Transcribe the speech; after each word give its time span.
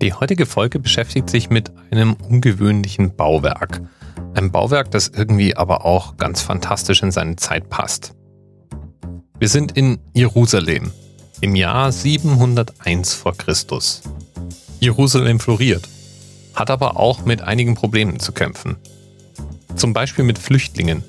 Die 0.00 0.14
heutige 0.14 0.46
Folge 0.46 0.78
beschäftigt 0.78 1.28
sich 1.28 1.50
mit 1.50 1.70
einem 1.90 2.14
ungewöhnlichen 2.14 3.16
Bauwerk. 3.16 3.82
Ein 4.32 4.50
Bauwerk, 4.50 4.90
das 4.90 5.08
irgendwie 5.08 5.54
aber 5.54 5.84
auch 5.84 6.16
ganz 6.16 6.40
fantastisch 6.40 7.02
in 7.02 7.10
seine 7.10 7.36
Zeit 7.36 7.68
passt. 7.68 8.14
Wir 9.38 9.48
sind 9.48 9.72
in 9.72 9.98
Jerusalem 10.14 10.90
im 11.42 11.54
Jahr 11.54 11.92
701 11.92 13.12
vor 13.12 13.36
Christus. 13.36 14.00
Jerusalem 14.78 15.38
floriert, 15.38 15.86
hat 16.54 16.70
aber 16.70 16.96
auch 16.96 17.26
mit 17.26 17.42
einigen 17.42 17.74
Problemen 17.74 18.20
zu 18.20 18.32
kämpfen. 18.32 18.76
Zum 19.76 19.92
Beispiel 19.92 20.24
mit 20.24 20.38
Flüchtlingen. 20.38 21.04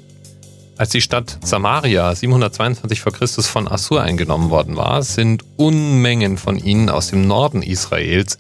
Als 0.76 0.90
die 0.90 1.02
Stadt 1.02 1.38
Samaria 1.46 2.14
722 2.14 3.00
vor 3.00 3.14
Christus 3.14 3.48
von 3.48 3.70
Assur 3.70 4.02
eingenommen 4.02 4.50
worden 4.50 4.76
war, 4.76 5.02
sind 5.04 5.46
Unmengen 5.56 6.38
von 6.38 6.58
ihnen 6.58 6.90
aus 6.90 7.08
dem 7.08 7.26
Norden 7.26 7.62
Israels 7.62 8.38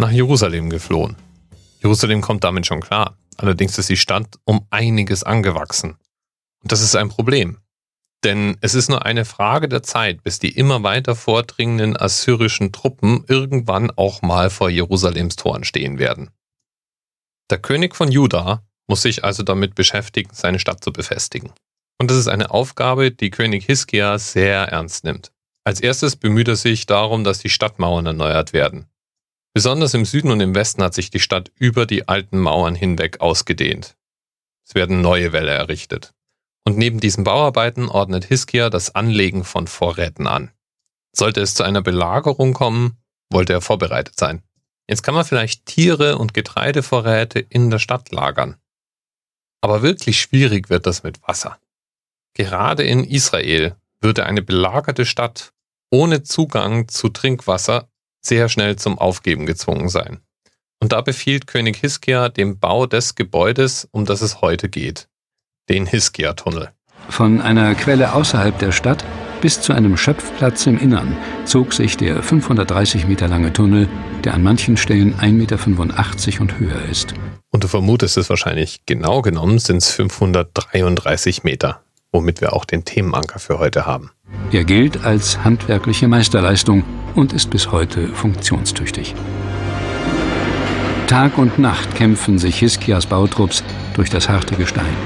nach 0.00 0.10
Jerusalem 0.10 0.70
geflohen. 0.70 1.16
Jerusalem 1.82 2.20
kommt 2.20 2.44
damit 2.44 2.66
schon 2.66 2.80
klar. 2.80 3.16
Allerdings 3.36 3.78
ist 3.78 3.88
die 3.88 3.96
Stadt 3.96 4.38
um 4.44 4.66
einiges 4.70 5.22
angewachsen. 5.22 5.96
Und 6.62 6.72
das 6.72 6.82
ist 6.82 6.94
ein 6.94 7.08
Problem. 7.08 7.58
Denn 8.22 8.58
es 8.60 8.74
ist 8.74 8.90
nur 8.90 9.06
eine 9.06 9.24
Frage 9.24 9.68
der 9.68 9.82
Zeit, 9.82 10.22
bis 10.22 10.38
die 10.38 10.50
immer 10.50 10.82
weiter 10.82 11.16
vordringenden 11.16 11.96
assyrischen 11.96 12.70
Truppen 12.70 13.24
irgendwann 13.28 13.90
auch 13.90 14.20
mal 14.20 14.50
vor 14.50 14.68
Jerusalems 14.68 15.36
Toren 15.36 15.64
stehen 15.64 15.98
werden. 15.98 16.30
Der 17.50 17.58
König 17.58 17.96
von 17.96 18.12
Juda 18.12 18.62
muss 18.88 19.02
sich 19.02 19.24
also 19.24 19.42
damit 19.42 19.74
beschäftigen, 19.74 20.30
seine 20.32 20.58
Stadt 20.58 20.84
zu 20.84 20.92
befestigen. 20.92 21.52
Und 21.98 22.10
das 22.10 22.18
ist 22.18 22.28
eine 22.28 22.50
Aufgabe, 22.50 23.10
die 23.10 23.30
König 23.30 23.64
Hiskia 23.64 24.18
sehr 24.18 24.64
ernst 24.64 25.04
nimmt. 25.04 25.32
Als 25.64 25.80
erstes 25.80 26.16
bemüht 26.16 26.48
er 26.48 26.56
sich 26.56 26.86
darum, 26.86 27.24
dass 27.24 27.38
die 27.38 27.48
Stadtmauern 27.48 28.06
erneuert 28.06 28.52
werden. 28.52 28.86
Besonders 29.52 29.94
im 29.94 30.04
Süden 30.04 30.30
und 30.30 30.40
im 30.40 30.54
Westen 30.54 30.82
hat 30.82 30.94
sich 30.94 31.10
die 31.10 31.18
Stadt 31.18 31.50
über 31.56 31.84
die 31.86 32.06
alten 32.06 32.38
Mauern 32.38 32.74
hinweg 32.74 33.20
ausgedehnt. 33.20 33.96
Es 34.66 34.74
werden 34.74 35.00
neue 35.00 35.32
Wälle 35.32 35.50
errichtet. 35.50 36.14
Und 36.64 36.78
neben 36.78 37.00
diesen 37.00 37.24
Bauarbeiten 37.24 37.88
ordnet 37.88 38.26
Hiskia 38.26 38.70
das 38.70 38.94
Anlegen 38.94 39.44
von 39.44 39.66
Vorräten 39.66 40.26
an. 40.28 40.52
Sollte 41.12 41.40
es 41.40 41.54
zu 41.54 41.64
einer 41.64 41.82
Belagerung 41.82 42.52
kommen, 42.52 42.98
wollte 43.32 43.52
er 43.52 43.60
vorbereitet 43.60 44.18
sein. 44.18 44.42
Jetzt 44.88 45.02
kann 45.02 45.14
man 45.14 45.24
vielleicht 45.24 45.66
Tiere 45.66 46.18
und 46.18 46.34
Getreidevorräte 46.34 47.40
in 47.40 47.70
der 47.70 47.78
Stadt 47.78 48.12
lagern. 48.12 48.56
Aber 49.60 49.82
wirklich 49.82 50.20
schwierig 50.20 50.70
wird 50.70 50.86
das 50.86 51.02
mit 51.02 51.22
Wasser. 51.26 51.58
Gerade 52.34 52.84
in 52.84 53.04
Israel 53.04 53.76
würde 54.00 54.26
eine 54.26 54.42
belagerte 54.42 55.04
Stadt 55.04 55.52
ohne 55.90 56.22
Zugang 56.22 56.88
zu 56.88 57.08
Trinkwasser 57.08 57.89
sehr 58.20 58.48
schnell 58.48 58.76
zum 58.76 58.98
Aufgeben 58.98 59.46
gezwungen 59.46 59.88
sein. 59.88 60.20
Und 60.80 60.92
da 60.92 61.00
befiehlt 61.00 61.46
König 61.46 61.76
Hiskia 61.76 62.28
den 62.28 62.58
Bau 62.58 62.86
des 62.86 63.14
Gebäudes, 63.14 63.88
um 63.92 64.06
das 64.06 64.22
es 64.22 64.40
heute 64.40 64.68
geht, 64.68 65.08
den 65.68 65.86
Hiskia-Tunnel. 65.86 66.70
Von 67.08 67.40
einer 67.40 67.74
Quelle 67.74 68.14
außerhalb 68.14 68.58
der 68.58 68.72
Stadt 68.72 69.04
bis 69.40 69.60
zu 69.60 69.72
einem 69.72 69.96
Schöpfplatz 69.96 70.66
im 70.66 70.78
Innern 70.78 71.16
zog 71.44 71.72
sich 71.72 71.96
der 71.96 72.22
530 72.22 73.06
Meter 73.06 73.28
lange 73.28 73.52
Tunnel, 73.52 73.88
der 74.24 74.34
an 74.34 74.42
manchen 74.42 74.76
Stellen 74.76 75.14
1,85 75.14 75.30
Meter 75.32 76.40
und 76.40 76.58
höher 76.58 76.82
ist. 76.90 77.14
Und 77.50 77.64
du 77.64 77.68
vermutest 77.68 78.16
es 78.16 78.30
wahrscheinlich, 78.30 78.82
genau 78.86 79.22
genommen 79.22 79.58
sind 79.58 79.78
es 79.78 79.90
533 79.90 81.42
Meter, 81.42 81.82
womit 82.12 82.40
wir 82.40 82.52
auch 82.52 82.64
den 82.64 82.84
Themenanker 82.84 83.38
für 83.38 83.58
heute 83.58 83.86
haben. 83.86 84.10
Er 84.52 84.64
gilt 84.64 85.04
als 85.04 85.42
handwerkliche 85.42 86.06
Meisterleistung 86.06 86.84
und 87.14 87.32
ist 87.32 87.50
bis 87.50 87.70
heute 87.70 88.08
funktionstüchtig. 88.08 89.14
Tag 91.06 91.38
und 91.38 91.58
Nacht 91.58 91.94
kämpfen 91.96 92.38
sich 92.38 92.58
Hiskias 92.58 93.06
Bautrupps 93.06 93.64
durch 93.94 94.10
das 94.10 94.28
harte 94.28 94.54
Gestein. 94.54 94.96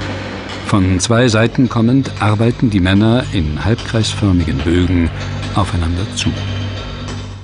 Von 0.67 0.99
zwei 0.99 1.27
Seiten 1.29 1.69
kommend 1.69 2.11
arbeiten 2.19 2.69
die 2.69 2.79
Männer 2.79 3.25
in 3.33 3.63
halbkreisförmigen 3.63 4.57
Bögen 4.59 5.09
aufeinander 5.55 6.05
zu. 6.15 6.31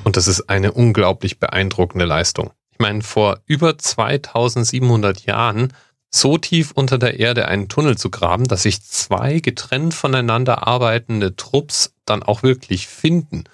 Und 0.04 0.18
das 0.18 0.28
ist 0.28 0.50
eine 0.50 0.72
unglaublich 0.74 1.40
beeindruckende 1.40 2.06
Leistung. 2.06 2.52
Ich 2.72 2.80
meine, 2.80 3.02
vor 3.02 3.40
über 3.46 3.78
2700 3.78 5.26
Jahren 5.26 5.74
so 6.10 6.38
tief 6.38 6.72
unter 6.72 6.98
der 6.98 7.20
Erde 7.20 7.48
einen 7.48 7.70
Tunnel 7.70 7.98
zu 7.98 8.10
graben, 8.10 8.46
dass 8.48 8.64
sich 8.64 8.84
zwei 8.84 9.40
getrennt 9.40 9.94
voneinander 9.94 10.68
arbeitende 10.68 11.36
Trupps 11.36 11.94
dann 12.06 12.22
auch 12.22 12.44
wirklich 12.44 12.88
finden. 12.88 13.46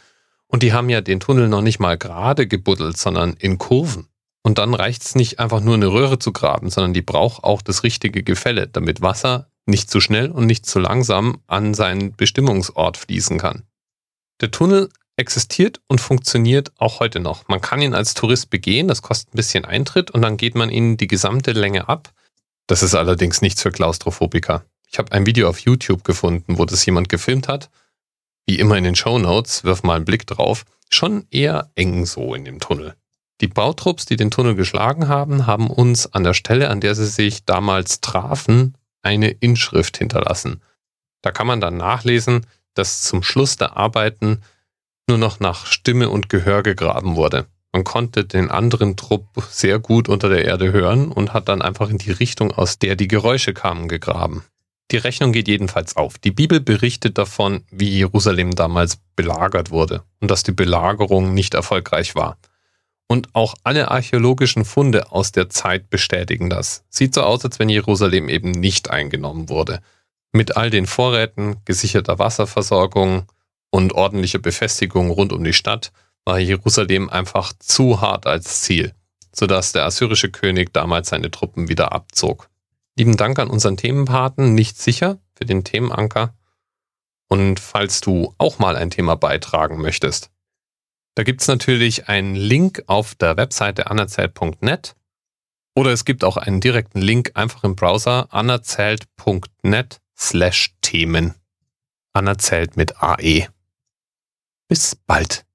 Und 0.48 0.64
die 0.64 0.74
haben 0.74 0.90
ja 0.90 1.02
den 1.02 1.20
Tunnel 1.20 1.50
noch 1.50 1.62
nicht 1.62 1.80
mal 1.80 1.98
gerade 1.98 2.48
gebuddelt, 2.48 2.98
sondern 2.98 3.34
in 3.34 3.58
Kurven. 3.58 4.08
Und 4.44 4.60
dann 4.60 4.74
reicht 4.74 5.04
es 5.04 5.16
nicht 5.16 5.40
einfach 5.40 5.60
nur 5.60 5.74
eine 5.74 5.88
Röhre 5.88 6.20
zu 6.20 6.32
graben, 6.32 6.70
sondern 6.70 6.94
die 6.94 7.02
braucht 7.02 7.44
auch 7.44 7.62
das 7.62 7.84
richtige 7.84 8.24
Gefälle, 8.24 8.68
damit 8.68 9.02
Wasser 9.02 9.50
nicht 9.66 9.92
zu 9.92 10.00
schnell 10.00 10.32
und 10.32 10.46
nicht 10.46 10.66
zu 10.66 10.80
langsam 10.80 11.42
an 11.48 11.74
seinen 11.74 12.16
Bestimmungsort 12.16 12.96
fließen 12.96 13.38
kann. 13.38 13.64
Der 14.40 14.52
Tunnel 14.52 14.90
existiert 15.18 15.82
und 15.88 16.00
funktioniert 16.00 16.72
auch 16.78 17.02
heute 17.02 17.20
noch. 17.20 17.48
Man 17.50 17.60
kann 17.60 17.82
ihn 17.82 17.94
als 17.94 18.14
Tourist 18.14 18.50
begehen, 18.50 18.88
das 18.88 19.02
kostet 19.02 19.34
ein 19.34 19.38
bisschen 19.38 19.66
Eintritt 19.66 20.12
und 20.12 20.22
dann 20.22 20.38
geht 20.38 20.56
man 20.56 20.70
ihn 20.70 20.96
die 20.96 21.08
gesamte 21.08 21.52
Länge 21.52 21.90
ab. 21.90 22.14
Das 22.68 22.84
ist 22.84 22.96
allerdings 22.96 23.42
nichts 23.42 23.62
für 23.62 23.72
Klaustrophobiker. 23.72 24.64
Ich 24.90 25.00
habe 25.00 25.12
ein 25.12 25.26
Video 25.26 25.50
auf 25.50 25.60
YouTube 25.60 26.06
gefunden, 26.06 26.58
wo 26.58 26.66
das 26.66 26.86
jemand 26.86 27.10
gefilmt 27.10 27.50
hat 27.50 27.70
wie 28.48 28.58
immer 28.58 28.78
in 28.78 28.84
den 28.84 28.96
Show 28.96 29.20
Notes, 29.20 29.64
wirf 29.64 29.84
mal 29.84 29.96
einen 29.96 30.06
Blick 30.06 30.26
drauf, 30.26 30.66
schon 30.90 31.28
eher 31.30 31.70
eng 31.76 32.06
so 32.06 32.34
in 32.34 32.46
dem 32.46 32.60
Tunnel. 32.60 32.96
Die 33.42 33.48
Bautrupps, 33.48 34.06
die 34.06 34.16
den 34.16 34.32
Tunnel 34.32 34.56
geschlagen 34.56 35.08
haben, 35.08 35.46
haben 35.46 35.70
uns 35.70 36.12
an 36.12 36.24
der 36.24 36.34
Stelle, 36.34 36.70
an 36.70 36.82
der 36.82 36.96
sie 36.96 37.06
sich 37.06 37.46
damals 37.46 38.02
trafen, 38.02 38.76
eine 39.04 39.30
Inschrift 39.30 39.98
hinterlassen. 39.98 40.62
Da 41.22 41.32
kann 41.32 41.46
man 41.46 41.62
dann 41.62 41.78
nachlesen, 41.78 42.48
dass 42.74 43.04
zum 43.04 43.22
Schluss 43.22 43.58
der 43.58 43.78
Arbeiten 43.78 44.42
nur 45.08 45.18
noch 45.18 45.40
nach 45.40 45.66
Stimme 45.66 46.10
und 46.10 46.30
Gehör 46.30 46.64
gegraben 46.64 47.16
wurde. 47.16 47.46
Man 47.72 47.84
konnte 47.84 48.26
den 48.26 48.50
anderen 48.50 48.98
Trupp 48.98 49.28
sehr 49.50 49.78
gut 49.78 50.10
unter 50.10 50.30
der 50.30 50.46
Erde 50.46 50.72
hören 50.72 51.12
und 51.12 51.34
hat 51.34 51.48
dann 51.48 51.62
einfach 51.62 51.90
in 51.90 51.98
die 51.98 52.12
Richtung, 52.12 52.52
aus 52.52 52.80
der 52.80 52.96
die 52.96 53.08
Geräusche 53.08 53.54
kamen, 53.54 53.88
gegraben. 53.88 54.44
Die 54.92 54.98
Rechnung 54.98 55.34
geht 55.34 55.50
jedenfalls 55.50 55.98
auf. 55.98 56.18
Die 56.18 56.32
Bibel 56.32 56.62
berichtet 56.62 57.18
davon, 57.18 57.64
wie 57.70 57.90
Jerusalem 57.90 58.56
damals 58.56 59.00
belagert 59.16 59.70
wurde 59.70 60.04
und 60.22 60.32
dass 60.32 60.44
die 60.44 60.54
Belagerung 60.54 61.34
nicht 61.34 61.54
erfolgreich 61.54 62.16
war. 62.16 62.38
Und 63.10 63.30
auch 63.34 63.56
alle 63.64 63.92
archäologischen 63.92 64.66
Funde 64.66 65.12
aus 65.12 65.32
der 65.32 65.50
Zeit 65.50 65.90
bestätigen 65.90 66.50
das. 66.50 66.84
Sieht 66.90 67.14
so 67.14 67.22
aus, 67.22 67.44
als 67.44 67.60
wenn 67.60 67.70
Jerusalem 67.70 68.30
eben 68.30 68.52
nicht 68.52 68.90
eingenommen 68.90 69.50
wurde. 69.50 69.82
Mit 70.32 70.58
all 70.58 70.70
den 70.70 70.86
Vorräten, 70.86 71.58
gesicherter 71.66 72.20
Wasserversorgung 72.20 73.26
und 73.70 73.94
ordentlicher 73.94 74.40
Befestigung 74.40 75.10
rund 75.10 75.34
um 75.34 75.44
die 75.44 75.54
Stadt 75.54 75.92
war 76.26 76.40
Jerusalem 76.40 77.10
einfach 77.10 77.54
zu 77.60 78.02
hart 78.02 78.28
als 78.28 78.62
Ziel, 78.62 78.94
sodass 79.34 79.72
der 79.72 79.86
assyrische 79.86 80.30
König 80.30 80.74
damals 80.74 81.10
seine 81.10 81.32
Truppen 81.32 81.70
wieder 81.70 81.94
abzog. 81.94 82.50
Lieben 82.98 83.16
Dank 83.16 83.38
an 83.38 83.52
unseren 83.52 83.78
Themenpaten, 83.78 84.56
nicht 84.56 84.82
sicher, 84.82 85.20
für 85.36 85.46
den 85.46 85.64
Themenanker. 85.64 86.34
Und 87.30 87.60
falls 87.60 88.02
du 88.02 88.34
auch 88.40 88.58
mal 88.58 88.76
ein 88.76 88.90
Thema 88.90 89.16
beitragen 89.16 89.80
möchtest, 89.80 90.32
da 91.14 91.22
gibt 91.24 91.42
es 91.42 91.48
natürlich 91.48 92.10
einen 92.10 92.36
Link 92.36 92.84
auf 92.88 93.14
der 93.14 93.38
Webseite 93.38 93.92
anerzählt.net 93.92 94.96
oder 95.76 95.92
es 95.92 96.06
gibt 96.06 96.24
auch 96.24 96.38
einen 96.38 96.60
direkten 96.60 97.00
Link 97.00 97.32
einfach 97.36 97.64
im 97.64 97.76
Browser 97.76 98.34
anerzählt.net 98.34 100.02
slash 100.18 100.74
Themen. 100.82 101.36
Anerzählt 102.14 102.78
mit 102.78 103.04
AE. 103.04 103.48
Bis 104.68 104.96
bald. 104.96 105.46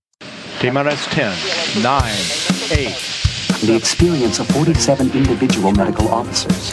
Thema 0.60 0.82
Rest 0.82 1.10
10, 1.10 1.82
9, 1.82 2.02
8. 2.02 3.62
The 3.62 3.74
experience 3.74 4.38
of 4.38 4.46
47 4.48 5.12
individual 5.14 5.72
medical 5.72 6.06
officers 6.06 6.72